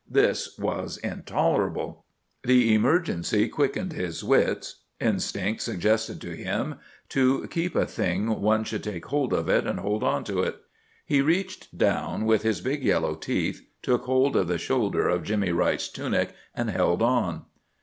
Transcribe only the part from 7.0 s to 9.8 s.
to keep a thing one should take hold of it and